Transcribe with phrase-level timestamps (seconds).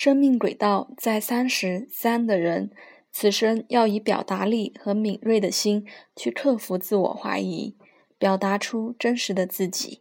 [0.00, 2.70] 生命轨道在三十三的人，
[3.12, 7.76] 此生要以表达力和敏锐的心去克服自我怀疑，
[8.16, 10.00] 表达出真实的自己，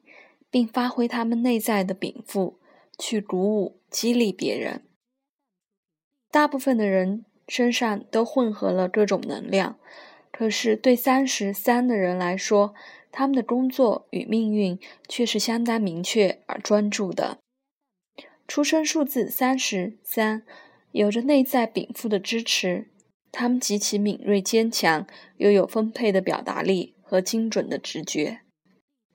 [0.49, 2.59] 并发挥他们内在的禀赋，
[2.97, 4.83] 去鼓舞、激励别人。
[6.31, 9.77] 大部分的人身上都混合了各种能量，
[10.31, 12.73] 可是对三十三的人来说，
[13.11, 14.79] 他们的工作与命运
[15.09, 17.39] 却是相当明确而专注的。
[18.49, 20.41] 出生数字三十三，
[20.91, 22.87] 有着内在禀赋的支持，
[23.31, 25.05] 他们极其敏锐坚强，
[25.37, 28.39] 又有丰沛的表达力和精准的直觉。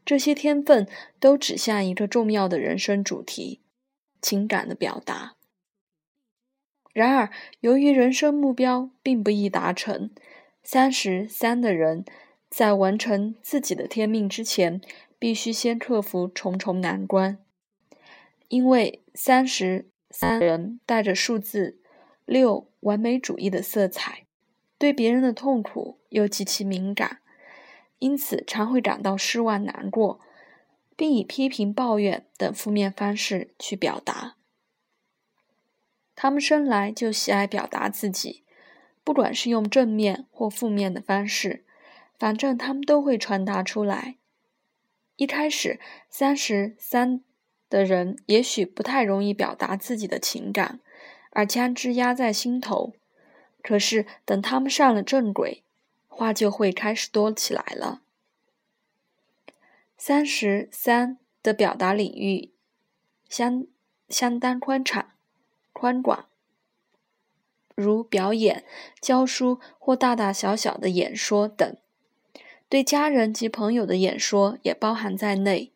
[0.04, 0.86] 这些天分
[1.18, 3.60] 都指向一个重要的人生主题——
[4.23, 5.34] 情感的表达。
[6.92, 10.10] 然而，由于人生目标并不易达成，
[10.62, 12.04] 三十三的人
[12.48, 14.80] 在完成自己的天命之前，
[15.18, 17.43] 必须先克服重重难关。
[18.54, 21.80] 因为三十三人带着数字
[22.24, 24.26] 六完美主义的色彩，
[24.79, 27.18] 对别人的痛苦又极其敏感，
[27.98, 30.20] 因此常会感到失望、难过，
[30.95, 34.37] 并以批评、抱怨等负面方式去表达。
[36.14, 38.45] 他们生来就喜爱表达自己，
[39.02, 41.64] 不管是用正面或负面的方式，
[42.16, 44.14] 反正他们都会传达出来。
[45.16, 47.24] 一开始，三十三。
[47.70, 50.80] 的人也许不太容易表达自己的情感，
[51.30, 52.95] 而将之压在心头。
[53.62, 55.62] 可是等他们上了正轨，
[56.07, 58.02] 话就会开始多起来了。
[59.96, 62.51] 三十三的表达领域
[63.29, 63.66] 相
[64.09, 65.12] 相当宽敞、
[65.72, 66.26] 宽广，
[67.75, 68.65] 如表演、
[69.00, 71.76] 教书或大大小小的演说等，
[72.69, 75.72] 对家人及朋友的演说也包含在内。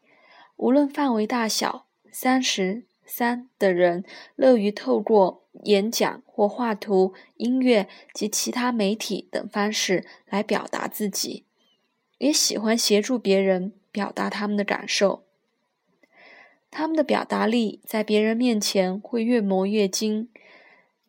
[0.59, 1.87] 无论范围大小。
[2.11, 4.03] 三十三的人
[4.35, 11.45] 乐于透过演讲或画图、音乐及其他媒体等方式来表达自己，
[12.17, 15.23] 也喜欢协助别人表达他们的感受。
[16.71, 20.31] 他们的表达力在别人面前会越磨越精，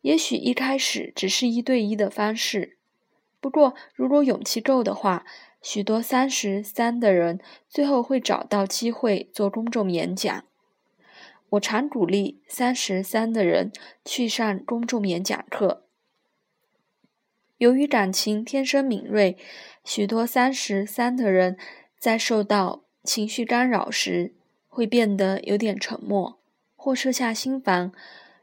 [0.02, 2.76] 也许一开始只是一对一的方式，
[3.40, 5.24] 不过如果勇气够的话，
[5.62, 7.38] 许多三十三的人
[7.68, 10.44] 最后会找到机会做公众演讲。
[11.50, 13.72] 我常鼓励三十三的人
[14.04, 15.84] 去上公众演讲课。
[17.58, 19.36] 由于感情天生敏锐，
[19.84, 21.58] 许多三十三的人
[21.98, 24.32] 在受到情绪干扰时
[24.68, 26.38] 会变得有点沉默，
[26.76, 27.92] 或设下心防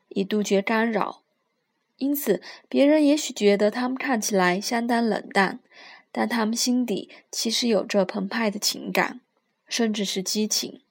[0.09, 1.23] 以杜绝干扰。
[1.95, 5.59] 因此，别人也许觉得他们看起来相当冷淡，
[6.19, 9.21] 但他们心底其实有着澎湃的情感，
[9.67, 10.81] 甚至是激情。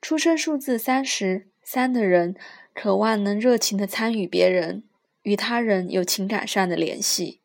[0.00, 2.36] 出生数字三十三的人，
[2.72, 4.84] 渴望能热情地参与别人，
[5.22, 7.40] 与他人有情感上的联系。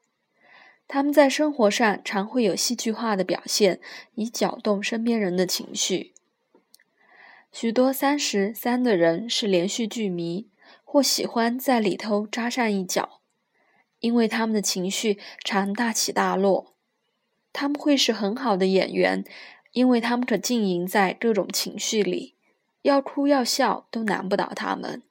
[0.88, 3.80] 他们在生活上常会有戏剧化的表现，
[4.14, 6.14] 以搅动身边人的情绪。
[7.52, 10.46] 许多三十三的人是连续剧迷，
[10.84, 13.19] 或喜欢在里头扎上一脚，
[14.00, 16.74] 因为他们的情绪常大起大落。
[17.52, 19.24] 他们会是很好的演员，
[19.72, 22.36] 因为他们可浸淫在各种情绪里。
[22.82, 25.04] 要哭要笑都难不倒他们。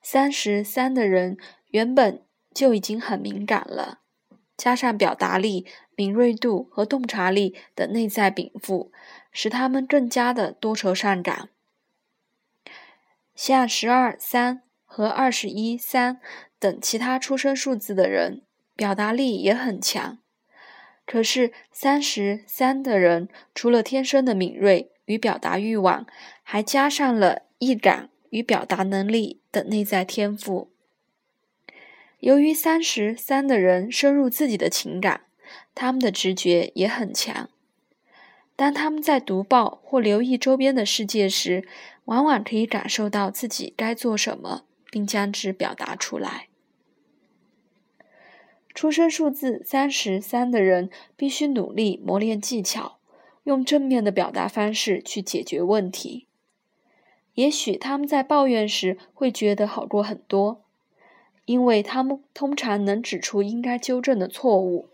[0.00, 1.36] 三十三的人
[1.68, 2.22] 原本
[2.54, 4.00] 就已经很敏感了，
[4.56, 5.66] 加上表达力、
[5.96, 8.92] 敏锐度和洞察力的内在禀赋，
[9.32, 11.48] 使他们更加的多愁善感。
[13.34, 16.20] 像十二三和二十一三
[16.62, 18.42] 等其他出生数字的人，
[18.76, 20.18] 表达力也很强。
[21.04, 26.06] 可是三十三的人，除了天生的敏锐，与表达欲望，
[26.44, 30.70] 还加上了易感与表达能力等内在天赋。
[32.20, 35.22] 由于三十三的人深入自己的情感，
[35.74, 37.50] 他们的直觉也很强。
[38.54, 41.66] 当他们在读报或留意周边的世界时，
[42.04, 44.62] 往往可以感受到自己该做什么，
[44.92, 46.46] 并将之表达出来。
[48.74, 52.98] 出生数字三十三的人必须努力磨练技巧。
[53.44, 56.26] 用正面的表达方式去解决问题，
[57.34, 60.62] 也许他们在抱怨时会觉得好过很多，
[61.44, 64.88] 因为他们通常能指出应该纠正的错误。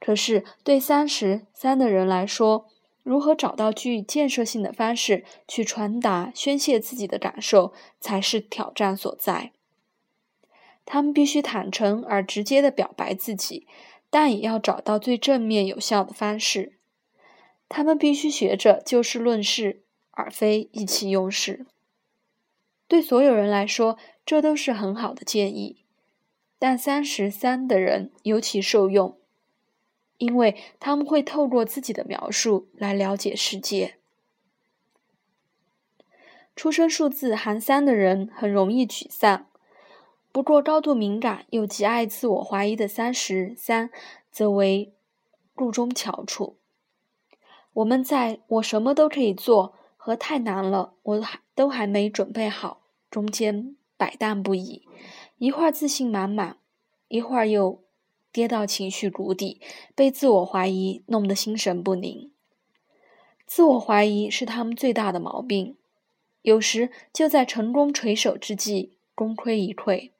[0.00, 2.66] 可是对三十三的人来说，
[3.02, 9.52] 如何找到具建设性的方式去传达、宣泄自己的感受，才是挑战所在。
[10.84, 13.66] 他们必须坦诚而直接的表白自己，
[14.10, 16.78] 但也要找到最正面有效的方式。
[17.68, 21.64] 他们必须学着就事论事，而非意气用事。
[22.86, 23.96] 对所有人来说，
[24.26, 25.78] 这都是很好的建议。
[26.58, 29.16] 但三十三的人尤其受用，
[30.18, 33.96] 因为他们会透过自己的描述来了解世界。
[36.54, 39.46] 出生数字含三的人很容易沮丧，
[40.32, 43.90] 不过高度敏感又极爱自我怀疑的三十三，
[44.30, 44.94] 则为
[45.54, 46.56] 路中翘楚。
[47.74, 52.80] 我们在我什么都可以做和太难了，我还都还没准备好
[53.10, 54.82] 中间摆荡不已，
[55.36, 56.56] 一会儿自信满满，
[57.08, 57.82] 一会儿又
[58.32, 59.60] 跌到情绪谷底，
[59.94, 62.30] 被自我怀疑弄得心神不宁。
[63.46, 65.76] 自我怀疑是他们最大的毛病。
[66.40, 70.10] 有时就在成功垂手之际，功亏一篑。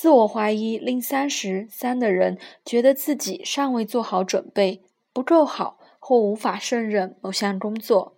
[0.00, 8.16] 自我怀疑令三十三的人觉得自己尚未做好准备，不够好，或无法胜任某项工作。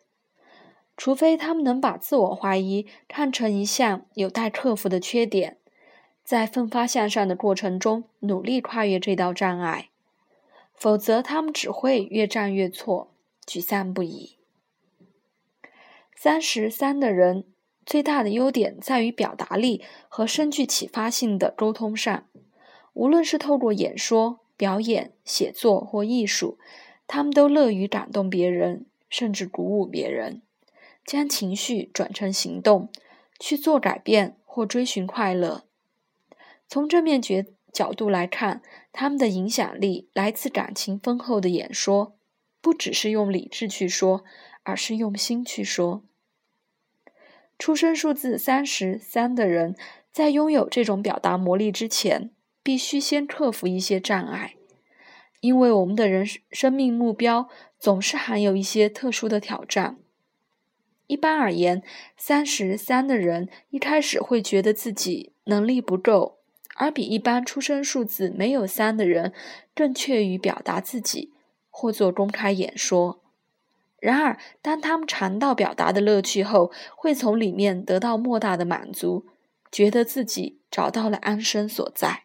[0.94, 5.56] 除非他们能把自我怀疑看成一项有待克服的缺点，
[6.22, 9.88] 在奋发向上的过程中努力跨越这道障碍，
[10.74, 13.10] 否则他们只会越战越挫，
[13.46, 14.36] 沮丧不已。
[16.14, 17.46] 三十三的人
[17.90, 22.24] 最大的优点在于表达力和深具启发性的沟通上。
[22.92, 26.56] 无论是透过演说、表演、写作或艺术，
[27.08, 30.40] 他们都乐于感动别人，甚至鼓舞别人，
[31.04, 32.92] 将情绪转成行动，
[33.40, 35.64] 去做改变或追寻快乐。
[36.68, 38.62] 从正面角角度来看，
[38.92, 42.14] 他们的影响力来自感情丰厚的演说，
[42.60, 44.22] 不只是用理智去说，
[44.62, 46.04] 而是用心去说。
[47.60, 49.76] 出生数字三十三的人，
[50.10, 52.30] 在拥有这种表达魔力之前，
[52.62, 54.54] 必须先克服一些障碍，
[55.40, 59.98] 因为我们的人生命目标总是含有一些特殊的挑战。
[61.06, 61.82] 一般而言，
[62.16, 66.38] 三十三的人一开始会觉得自己能力不够，
[66.76, 69.34] 而比一般出生数字没有三的人
[69.74, 71.34] 更怯于表达自己
[71.68, 73.20] 或做公开演说。
[74.00, 79.26] 然而，当他们尝到表达的乐趣后，会从里面得到莫大的满足，
[79.70, 82.24] 觉得自己找到了安身所在。